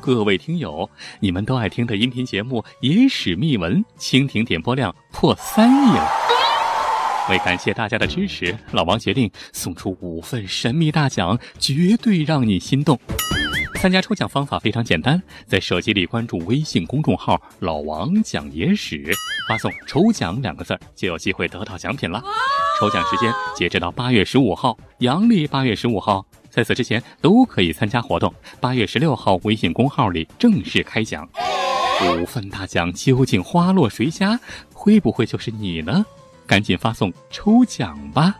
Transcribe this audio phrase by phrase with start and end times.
[0.00, 0.88] 各位听友，
[1.20, 6.08] 你们都爱听的音频节目《野史秘闻》，蜻蜓点播量破三亿了。
[7.28, 12.98] 为感谢大家的支持，老王决定送出五份神秘大奖，绝对让你心动。
[13.74, 19.12] 参加抽奖方法非常简单，在手机里关注微信公众号“老王讲野史”，
[19.48, 22.22] 发送“抽奖”两个字就有机会得到奖品了。
[22.80, 26.24] 抽奖时间截止到八月十五号，阳历八月十五号。
[26.50, 28.32] 在此之前都可以参加活动。
[28.60, 31.28] 八月十六号，微信公号里正式开奖，
[32.20, 34.38] 五份大奖究竟花落谁家？
[34.72, 36.04] 会不会就是你呢？
[36.46, 38.34] 赶紧发送抽奖吧！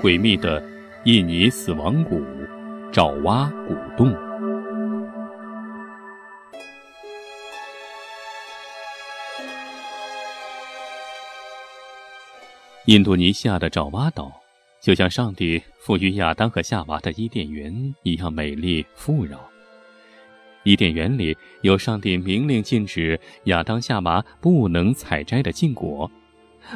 [0.00, 0.62] 诡秘的
[1.04, 2.22] 印尼死亡谷——
[2.92, 4.27] 爪哇古洞。
[12.88, 14.32] 印度尼西亚的爪哇岛，
[14.80, 19.38] 就像上帝赋予亚当和夏娃的伊甸园一样美丽富饶。
[20.62, 26.10] 伊甸园里有上帝明令禁止亚当夏娃不能采摘的禁果，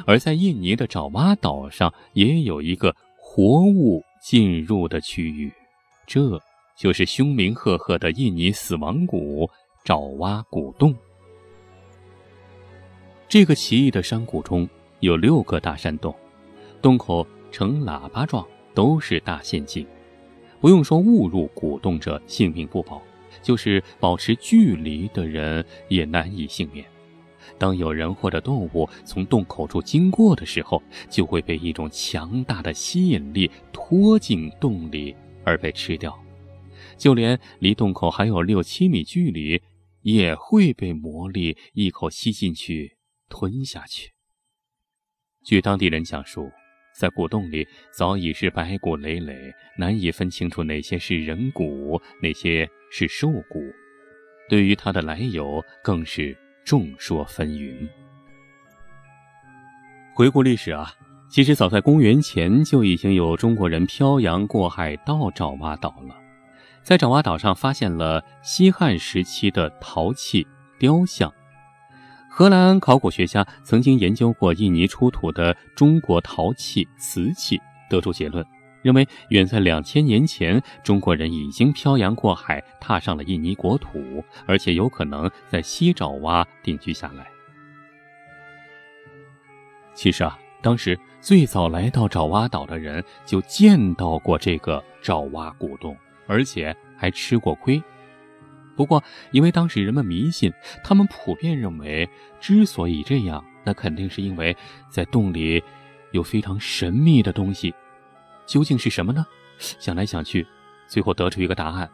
[0.05, 5.51] 而在印尼的爪哇岛上也有一个活物进入的区域，
[6.07, 6.39] 这
[6.77, 9.49] 就是凶名赫赫的印尼死亡谷——
[9.83, 10.95] 爪哇古洞。
[13.31, 14.69] 这个奇异的山谷中。
[15.03, 16.15] 有六个大山洞，
[16.81, 19.85] 洞口呈喇叭状，都是大陷阱。
[20.61, 23.03] 不用说误入古洞者性命不保，
[23.43, 26.87] 就是保持距离的人也难以幸免。
[27.59, 30.81] 当有人或者动物从洞口处经过的时候，
[31.11, 36.17] 就会被一种强大的吸引力拖进洞里而被吃掉。
[36.97, 39.61] 就连离洞口还有六七米距离，
[40.03, 42.97] 也会被魔力一口吸进去，
[43.29, 44.13] 吞下去。
[45.45, 46.51] 据当地人讲述，
[46.95, 53.61] 在古洞里早已是白骨累累，难以分清楚哪些是人骨，哪些是兽骨。
[54.49, 57.89] 对于它的来由，更是众说纷纭。
[60.15, 60.93] 回顾历史啊，
[61.29, 66.15] 其实早在公元前就已经有中国人漂洋过海到爪哇岛了，
[66.83, 70.47] 在爪哇岛上发现了西汉时期的陶器
[70.79, 71.33] 雕像。
[72.35, 77.61] 荷兰考古学家曾经研究过印尼出土的中国陶器、瓷器，
[77.91, 78.43] 得出结论，
[78.81, 87.27] 认为远在两千年前，中国人已经漂洋过海，踏上了印尼国土，而且有可能在西爪哇定居下来。
[89.93, 95.95] 其实啊，当时最早来到爪哇岛的人就见到过这个爪哇古洞，
[96.27, 97.81] 而且还吃过亏。
[98.83, 99.01] 不过，
[99.31, 102.11] 因为当时人们迷信，他们普遍认为，
[102.41, 104.57] 之所以这样，那肯定是因为
[104.91, 105.63] 在洞里
[106.11, 107.73] 有非常神秘的东西。
[108.45, 109.25] 究竟是什么呢？
[109.59, 110.45] 想来想去，
[110.89, 111.89] 最后得出一个答案，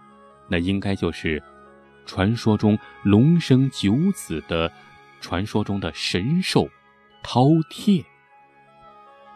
[0.49, 1.43] 那应该就是
[2.07, 4.73] 传说中龙生九子的
[5.21, 6.67] 传说中的神兽
[7.23, 8.03] 饕餮。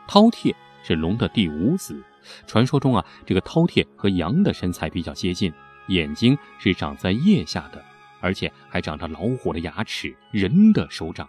[0.08, 2.02] 饕餮是龙的第五子，
[2.46, 5.52] 传说中啊，这个饕餮和羊的身材比较接近。
[5.88, 7.84] 眼睛是长在腋下的，
[8.20, 11.28] 而且还长着老虎的牙齿、人的手掌。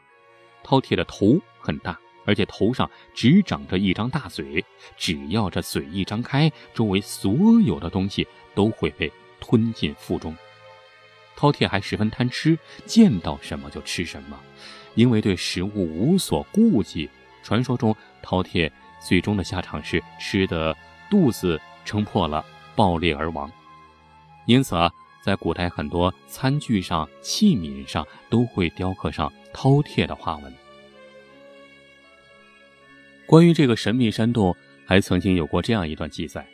[0.63, 4.63] 饕餮的头很大，而且头上只长着一张大嘴。
[4.97, 7.33] 只要这嘴一张开，周围所
[7.65, 10.35] 有的东西都会被吞进腹中。
[11.35, 14.39] 饕餮还十分贪吃，见到什么就吃什么。
[14.95, 17.09] 因为对食物无所顾忌，
[17.41, 18.71] 传说中饕餮
[19.01, 20.77] 最终的下场是吃的
[21.09, 23.51] 肚子撑破了，爆裂而亡。
[24.45, 24.91] 因此啊，
[25.23, 30.53] 在古代很多餐具上、器皿上都会雕刻上饕餮的花纹。
[33.25, 34.55] 关于这个神秘山洞，
[34.85, 36.45] 还曾经有过这样一段记载：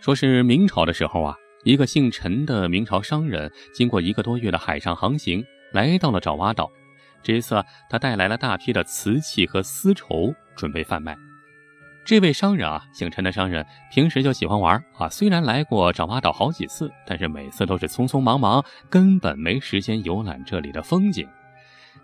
[0.00, 6.70] 说是明朝的时候啊，一个姓陈的明朝商人，经过一个多月的海上航行，来到了爪哇岛。
[7.22, 11.16] 这一次，他带来了大批的瓷器和丝绸，准备贩卖。
[12.06, 15.08] 这位商人啊，姓陈的商人，平时就喜欢玩啊。
[15.08, 21.28] 虽然来过爪哇岛好几次，但是每次都是匆匆忙忙，根本没时间游览这里的风景。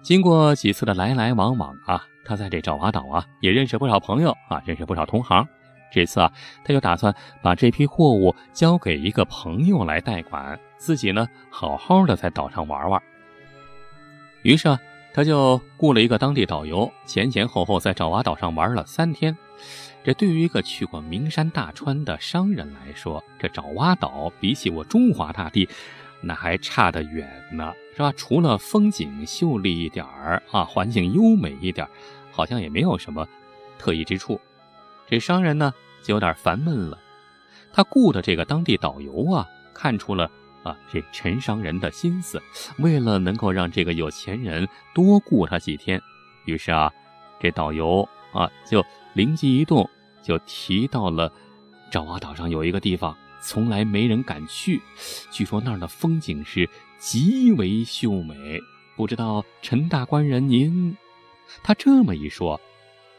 [0.03, 5.47] 经过几次的来来往往啊，他在这爪哇岛啊，也认识不少朋友啊，认识不少同行。
[5.93, 6.33] 这次啊，
[6.65, 13.01] 他就打算把这批货物交给一个朋友来代管，自己呢，好好的在岛上玩玩。
[14.43, 14.81] 于是啊，
[15.15, 19.37] 他就雇了一个当地导游，前前后后在爪哇岛上玩了三天。
[20.05, 25.69] 这对于一个去过名山大川的商人来说，这爪哇岛比起我中华大地，
[26.21, 28.13] 那还差得远呢，是吧？
[28.17, 31.87] 除了风景秀丽一点儿啊，环境优美一点
[32.33, 33.27] 好像也没有什么
[33.79, 34.41] 特异之处。
[35.07, 35.73] 这商人呢
[36.03, 36.99] 就有点烦闷了，
[37.73, 40.29] 他雇的这个当地导游啊，看出了
[40.65, 42.43] 啊这陈商人的心思，
[42.79, 46.03] 为了能够让这个有钱人多雇他几天，
[46.45, 46.91] 于是啊，
[47.39, 48.85] 这导游啊就
[49.15, 49.89] 灵机一动，
[50.23, 51.33] 就提到了
[51.91, 54.81] 爪哇岛上有一个地方从来没人敢去，
[55.31, 58.61] 据说那儿的风景是极为秀美，
[58.97, 60.97] 不知道陈大官人您？
[61.63, 62.59] 他这么一说，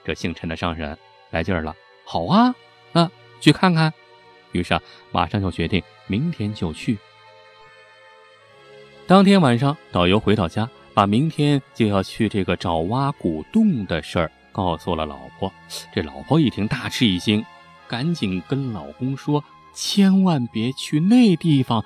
[0.03, 0.97] 这姓陈的商人
[1.29, 2.55] 来劲儿了，好啊，
[2.93, 3.93] 那去看看。
[4.53, 6.97] 于是啊，马上就决定明天就去。
[9.05, 15.51] 当天晚上，导游回到家，把明天就要去这个爪哇古洞的事儿告诉了老婆。
[15.91, 17.43] 这老婆一听大吃一惊，
[17.89, 19.43] 赶紧跟老公说
[19.75, 21.83] ：“千万别去那地方，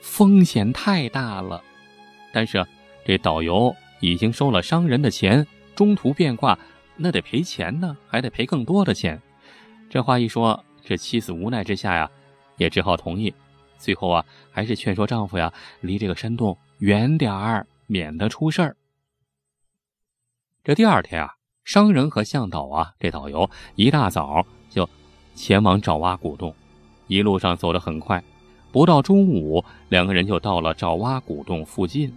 [0.00, 1.60] 风险太大了。”
[2.32, 2.64] 但是，
[3.04, 5.44] 这导游已经收了商人的钱，
[5.74, 6.56] 中途变卦，
[6.96, 9.20] 那得赔钱呢，还得赔更多的钱。
[9.90, 10.64] 这话一说。
[10.84, 12.10] 这妻子无奈之下呀，
[12.56, 13.32] 也只好同意。
[13.78, 18.76] 最后啊，还是劝说丈夫呀，离这个山洞远点儿，免得出事儿。
[20.64, 24.88] 这第二天啊，商人和向导啊，这导游一大早就
[25.34, 26.54] 前往爪哇古洞，
[27.06, 28.22] 一路上走得很快，
[28.70, 32.12] 不到中午，两个人就到了爪哇古洞附近。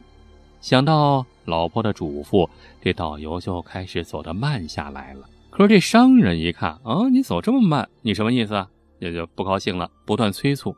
[0.62, 2.50] 想到老婆的嘱咐，
[2.82, 5.30] 这导游就开始走得慢下来了。
[5.52, 8.68] 可是这商人一看啊，你走这么慢，你什么意思啊？
[9.00, 10.76] 也就不高兴了，不断催促。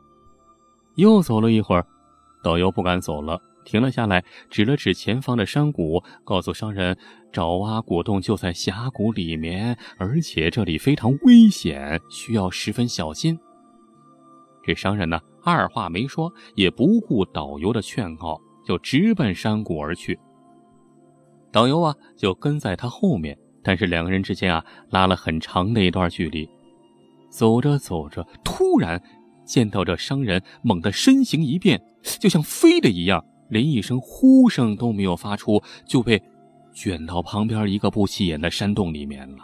[0.96, 1.86] 又走了一会儿，
[2.42, 6.96] 导游不敢走了，停了下来，指了指前方的山谷，告诉商人：
[7.30, 13.38] 爪哇古洞就在峡谷里面，而且这里非常危险，需要十分小心。
[14.64, 20.18] 这商人呢，二话没说，也不顾导游的劝告，就直奔山谷而去。
[21.52, 23.36] 导游啊，就跟在他后面。
[23.62, 26.48] 但是两个人之间啊，拉了很长的一段距离。
[27.28, 29.02] 走着走着，突然
[29.44, 31.78] 见到这商人猛地身形一变，
[32.18, 36.22] 就像飞的一样，连一声呼声都没有发出，就被
[36.72, 39.38] 卷到旁边一个不起眼的山洞里面了。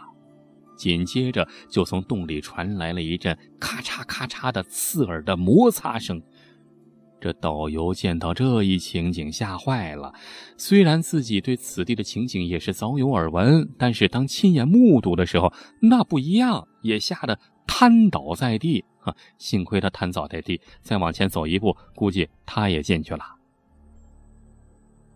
[0.76, 6.20] 紧接着，就从洞里传来了一阵咔嚓咔嚓的刺耳的摩擦声。
[7.20, 10.12] 这导游见到这一情景，吓坏了。
[10.58, 18.84] 虽然自己对此地的情景也是早有耳闻，但是当亲眼目睹的时候，那不一样，也吓得瘫倒在地。
[18.98, 23.24] 哈，幸亏他瘫倒在地，再往前走一步，估计他也进去了。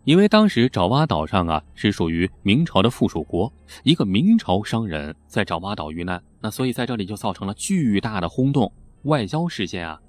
[0.08, 3.52] 因为当时爪哇岛上啊是属于明朝的附属国，
[3.82, 8.72] 一个明朝商人在爪哇岛遇难，那所以在这里就造成了巨大的轰动，
[9.02, 10.00] 外交事件啊。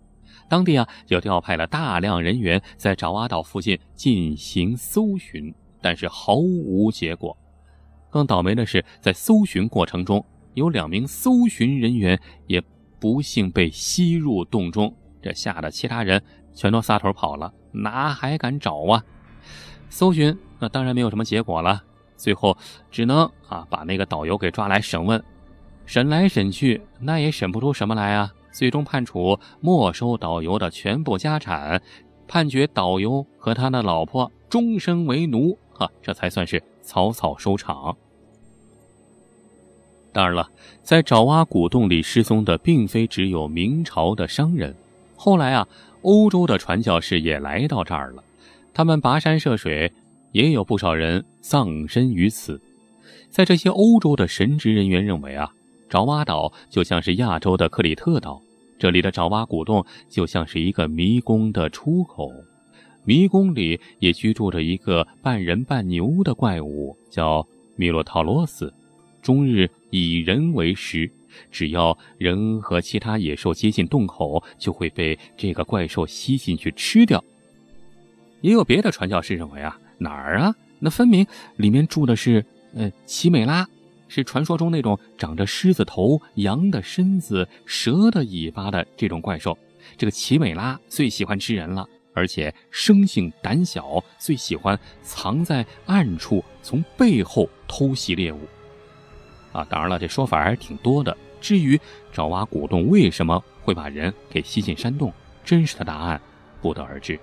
[0.47, 7.35] 当地啊，就调派了大量人员在爪哇岛附近进行搜寻，但是毫无结果。
[8.09, 12.17] 更倒霉的是，在搜寻过程中，有两名搜寻人员
[12.47, 12.63] 也
[13.01, 16.23] 不幸被吸入洞中，这吓得其他人
[16.53, 19.03] 全都撒腿跑了，哪还敢找啊？
[19.89, 21.83] 搜寻那当然没有什么结果了，
[22.15, 22.55] 最后
[22.91, 25.21] 只能啊把那个导游给抓来审问，
[25.85, 28.31] 审来审去，那也审不出什么来啊。
[28.51, 31.81] 最终判处没收导游的全部家产，
[32.27, 35.57] 判决导游和他的老婆终身为奴。
[35.71, 37.95] 哈，这才算是草草收场。
[40.11, 40.49] 当然了，
[40.81, 44.75] 在爪哇古洞里失踪的并非只有明朝的商人，
[45.15, 45.67] 后来啊，
[46.01, 48.23] 欧洲的传教士也来到这儿了，
[48.79, 49.91] 他们跋山涉水，
[50.31, 52.61] 也有不少人丧身于此。
[53.29, 55.51] 在这些欧洲的神职人员认为啊。
[55.89, 58.41] 爪哇岛就像是亚洲的克里特岛，
[58.79, 62.31] 这里的爪哇古洞就像是一个迷宫的出口，
[63.03, 67.45] 迷宫里也居住着一个半人半牛的怪物，叫
[67.75, 68.73] 米洛陶罗斯，
[69.21, 71.11] 终日以人为食，
[71.51, 77.21] 只要人和其他野兽接近洞口，就会被这个怪兽吸进去吃掉。
[78.41, 80.53] 也有别的传教士认为啊，哪儿啊？
[80.79, 81.25] 那分明
[81.57, 83.67] 里面住的是，呃，奇美拉。
[84.11, 89.55] 是传说中那种长着狮子头、羊的身子、蛇的尾巴的这种怪兽。
[89.97, 98.39] 这个奇美拉最喜欢吃人了，而且生性胆小，最喜欢藏在暗处，从背后偷袭猎物。
[99.51, 101.15] 啊，当然了，这说法还是挺多的。
[101.39, 101.79] 至于
[102.11, 106.19] 爪哇古洞为什么会把人给吸进山洞，真实的答案
[106.63, 107.19] 不得而知。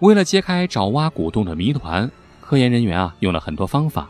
[0.00, 2.10] 为了揭开爪哇古洞的谜团，
[2.40, 4.08] 科研人员啊用了很多方法。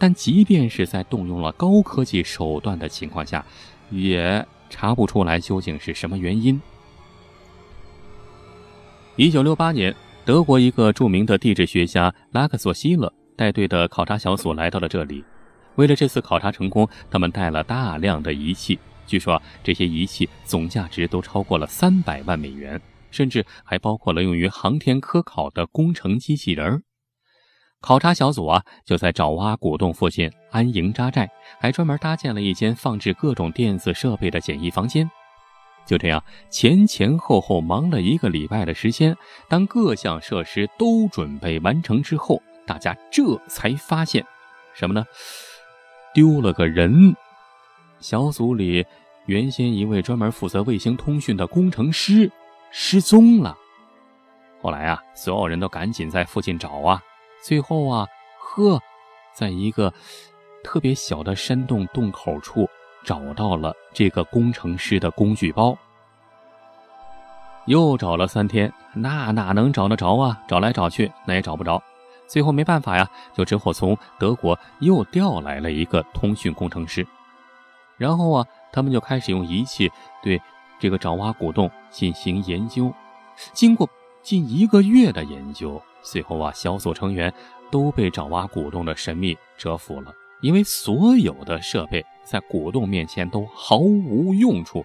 [0.00, 3.44] 但即便是在动用了高科技手段的情况下，
[3.90, 6.60] 也查不出来究竟是什么原因。
[9.16, 9.92] 一九六八年，
[10.24, 15.24] 德国一个著名的地质学家拉克索希勒带队的考察小组来到了这里。
[15.74, 26.82] 为了这次考察成功，他们带了大量的仪器，据说这些仪器总价值都超过了三百万美元，甚至还包括了用于航天科考的工程机器人。
[27.80, 35.08] 考察小组啊，就在爪哇古洞附近安营扎寨，还专门搭建了一间放置各种电子设备的简易房间。
[35.86, 39.16] 就这样，前前后后忙了一个礼拜的时间。
[39.48, 44.26] 当各项设施都准备完成之后，大家这才发现，
[44.74, 45.06] 什么呢？
[46.12, 47.14] 丢了个人。
[48.00, 48.84] 小组里
[49.26, 52.30] 原先一位专门负责卫星通讯的工程师
[52.70, 53.56] 失踪了。
[54.60, 57.00] 后来啊，所有人都赶紧在附近找啊。
[57.42, 58.06] 最后啊，
[58.40, 58.80] 呵，
[59.32, 59.92] 在一个
[60.64, 62.68] 特别小的山洞洞口处
[63.04, 65.76] 找到了这个工程师的工具包。
[67.66, 70.42] 又找了三天，那哪能找得着啊？
[70.48, 71.82] 找来找去，那也找不着。
[72.26, 77.06] 最后没办法呀，就只好从德国又调来了一个通讯工程师。
[77.96, 79.90] 然后啊，他们就开始用仪器
[80.22, 80.40] 对
[80.78, 82.92] 这个爪哇古洞进行研究。
[83.52, 83.88] 经过
[84.22, 87.32] 近一个月的研究，最后啊，小组成员
[87.70, 90.12] 都被爪哇古洞的神秘折服了。
[90.40, 94.84] 因为所有的设备在古洞面前都毫无用处，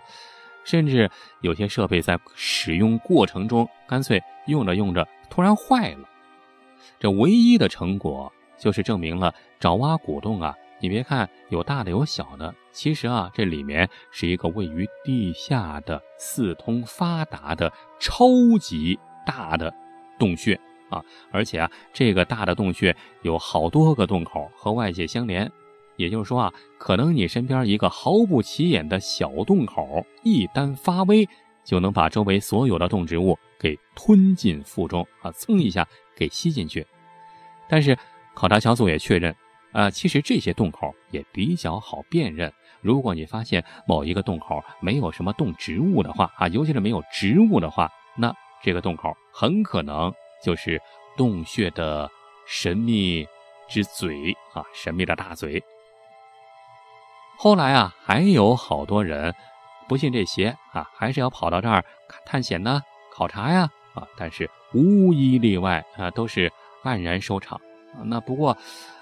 [0.64, 1.10] 甚至
[1.42, 6.10] 有些设备在使用过程中干脆用着用着突然坏了。
[7.00, 10.56] 这唯一的成果就是证明了爪哇古洞啊。
[10.80, 18.26] 你别看有大的有小的，其实啊，这里面是一个位于地下的四通发达的超
[18.60, 19.72] 级大的
[20.18, 21.02] 洞穴啊！
[21.32, 25.50] 而且啊，这个大的洞穴有好多个洞口和外界相连，
[25.98, 31.30] 也就是说啊，可能你身边一个毫不起眼的小洞口，一旦发威，
[31.64, 36.86] 就能把周围所有的动植物给吞进腹中啊，蹭一下给吸进去。
[37.70, 37.96] 但是
[38.34, 39.34] 考察小组也确认。
[39.72, 42.54] 啊，其实这些洞口也比较好辨认。
[42.84, 50.14] 如果你发现某一个洞口没有什么动植物的话，啊，尤其是没有植物的话，那这个洞口很可能
[50.44, 50.80] 就是
[51.18, 52.10] 洞穴的
[52.46, 53.26] 神秘
[53.70, 55.64] 之嘴啊，神秘的大嘴。
[57.38, 59.34] 后来啊，还有好多人
[59.88, 61.84] 不信这邪啊，还是要跑到这儿
[62.26, 62.82] 探险呢、
[63.14, 66.52] 考察呀啊，但是无一例外啊，都是
[66.84, 67.60] 黯然收场。
[68.04, 68.58] 那不过。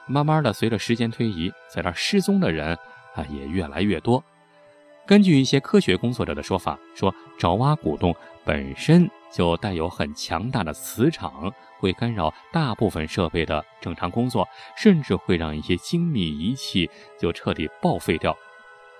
[0.07, 2.77] 慢慢的，随着时间推移，在这失踪的人
[3.15, 4.23] 啊也越来越多。
[5.05, 8.15] 根据一些科学工作者的说法，说爪哇古洞
[8.45, 16.89] 本身就带有很强大的磁场，会干扰大部分设备的正常工作，甚至会让一些精密仪器
[17.19, 18.37] 就彻底报废掉。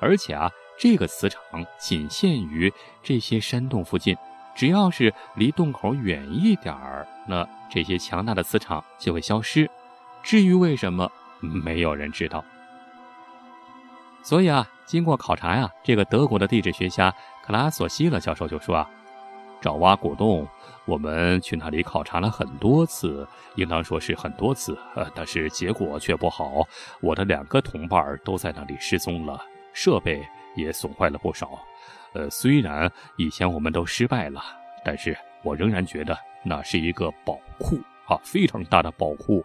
[0.02, 1.42] 而且啊，这个磁场
[1.80, 4.18] 仅限于这些山洞附近，
[4.56, 9.70] 只要是离洞口远一点儿，那这些强大的磁场就会消失。
[10.24, 12.44] 至于为什么，没有人知道。
[14.24, 17.14] 所以啊，经过考察呀，这个德国的地质学家
[17.44, 18.90] 克拉索希勒教授就说啊，
[19.60, 20.48] 爪哇古洞，
[20.86, 26.66] 我们去那里考察了很多次，应当说是很多次，呃，但是结果却不好。
[27.02, 30.24] 我的两个同伴都在那里失踪了，设备
[30.56, 31.60] 也损坏了不少。
[32.14, 34.42] 呃，虽然以前我们都失败了，
[34.86, 39.44] 但是我仍然觉得那是一个宝库啊，非常大的宝库。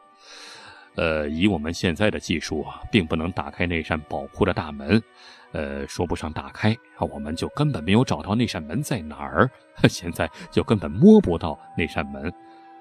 [0.97, 5.01] 呃，以我们现在的技术，并不能打开那扇宝库的大门。
[5.53, 9.49] 呃，说不上打开，我们就根本没有找到那扇门在哪儿。
[9.89, 12.33] 现在就根本摸不到那扇门。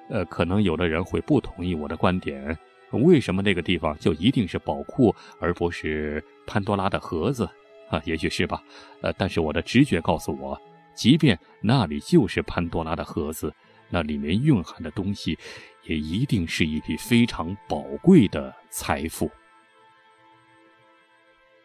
[0.10, 2.58] 呃，可能有的人会不同意我的观点。
[2.92, 7.48] 为什么那个地方就一定是宝库，而不是潘多拉的盒子？
[7.90, 8.62] 啊，也许是吧。
[9.02, 10.60] 呃，但是我的直觉告诉我，
[10.94, 13.54] 即便那里就是潘多拉的盒子，
[13.96, 15.38] 那里面蕴含的东西。
[15.88, 19.30] 也一定是一笔非常宝贵的财富。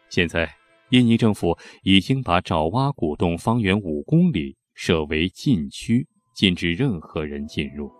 [0.09, 0.47] 现在，
[0.91, 7.91] 印尼政府已经把爪哇古洞方圆五公里设为禁区，禁止任何人进入。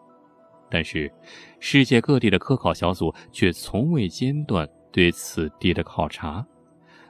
[0.69, 1.11] 但是，
[1.59, 6.45] 世界各地的科考小组却从未间断对此地的考察。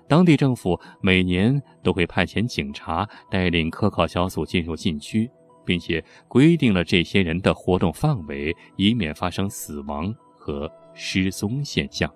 [0.07, 5.29] 当地政府每年都会派遣警察带领科考小组进入禁区。
[5.65, 12.11] 并且规定了这些人的活动范围，以免发生死亡和失踪现象。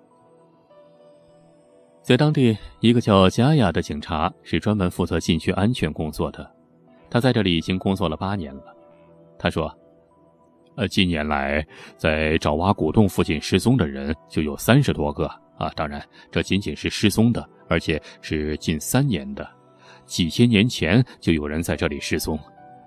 [2.02, 6.48] 在当地，一个叫加雅的警察是专门负责禁区安全工作的。
[7.10, 8.76] 他在这里已经工作了八年了。
[9.38, 9.72] 他说
[10.76, 15.26] ：“呃，近年来在爪哇古洞附近失踪的人就有三十多个
[15.58, 15.68] 啊！
[15.74, 16.00] 当然，
[16.30, 19.48] 这仅仅是失踪的，而且是近三年的。
[20.04, 22.38] 几千年前就有人在这里失踪。”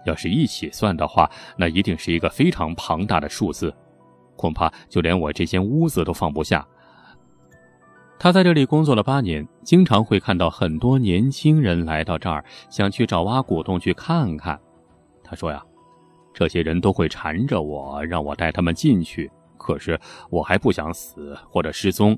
[0.06, 3.74] 要是一起算的话，那一定是一个非常庞大的数字，
[4.36, 6.66] 恐怕就连我这间屋子都放不下。
[8.18, 14.60] 他在这里工作了八年，经常会看到很多年轻人来到这儿，想去找挖古洞去看看。
[15.24, 15.64] 他说呀，
[16.34, 19.32] 这些人都会缠着我，让我带他们进去。
[19.58, 22.18] 可是我还不想死或者失踪。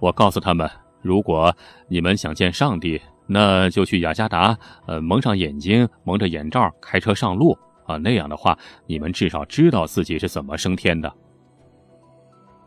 [0.00, 0.68] 我告诉他们，
[1.00, 1.54] 如果
[1.86, 7.56] 你们想见上帝，那就去雅加达，呃，蒙上眼睛，蒙着眼罩开车上路
[7.86, 7.96] 啊。
[7.98, 11.12] 那样的话，你们至少知道自己是怎么升天的。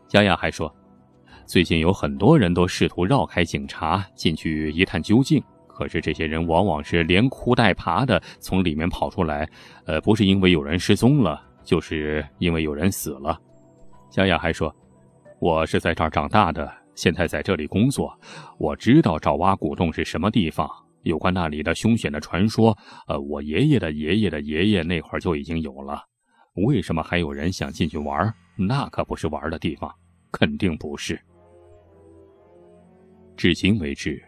[0.08, 0.74] 佳雅还说。
[1.44, 9.46] 最近有很多人都试图绕开警察进去一探究竟，可是这些人往往是连哭带爬的从里面跑出来，
[9.84, 13.36] 呃，不是因为有人失踪了，就是因为有人死了。
[14.08, 14.74] 佳雅还说
[15.40, 18.18] ：“我是在这儿长大的，现在在这里工作，
[18.58, 20.68] 我知道爪哇古洞是什么地方。
[21.02, 22.76] 有关那里的凶险的传说，
[23.08, 26.00] 呃，我爷爷的爷爷的爷爷那会儿就已经有了。
[26.66, 28.32] 为什么还有人想进去玩？
[28.56, 29.92] 那可不是玩的地方，
[30.30, 31.20] 肯定不是。”
[33.36, 34.22] 至今为止，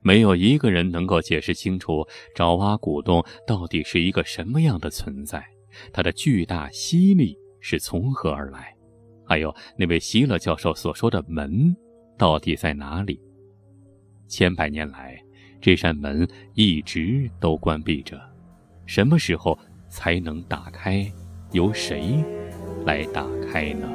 [0.00, 5.44] 没有一个人能够解释清楚爪哇古洞到底是一个什么样的存在，
[5.92, 8.74] 它的巨大吸力是从何而来，
[9.26, 11.76] 还有那位希勒教授所说的门
[12.16, 13.20] 到底在哪里？
[14.28, 15.20] 千百年来，
[15.60, 18.20] 这扇门一直都关闭着，
[18.86, 21.10] 什么时候才能打开？
[21.52, 22.24] 由谁
[22.84, 23.88] 来打开呢？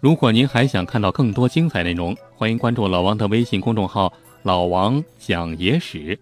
[0.00, 4.12] 如果您还想看到更多精彩内容，欢迎关注老王的微信公众号
[4.44, 6.16] “老王讲野史”，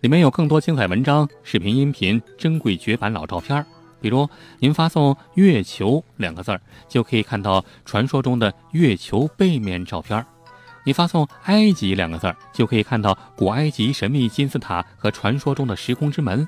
[0.00, 3.64] 里面有更多精彩文章、视频、音频、珍贵绝版老照片。
[4.00, 4.28] 比如，
[4.60, 10.22] 您发送“月球”两个字儿，就可以看到传说中的月球背面照片；
[10.84, 16.46] 你发送“埃及”两个字儿，就可以看到古埃及神秘金字塔和传说中的时空之门；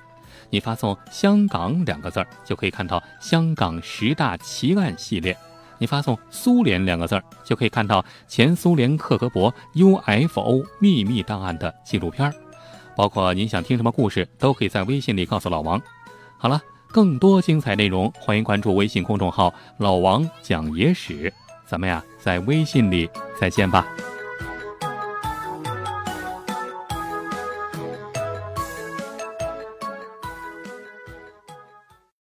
[0.48, 5.36] 你发送“香港”两个字儿，就可以看到香港十大奇案系列。
[5.78, 12.32] 你发送“苏联”两个字儿，就可以看到前苏联克格勃 UFO 秘密档案的纪录片儿，
[13.00, 15.80] 包括您想听什么故事，都可以在微信里告诉老王。
[16.36, 21.32] 好了，更多精彩内容，欢迎关注微信公众号“老王讲野史”。
[21.64, 23.08] 咱们呀，在微信里
[23.40, 23.86] 再见吧。